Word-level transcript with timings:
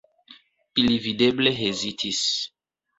Ili 0.81 0.97
videble 1.05 1.55
hezitis. 1.61 2.27